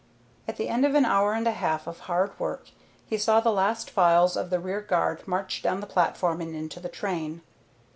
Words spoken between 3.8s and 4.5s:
files of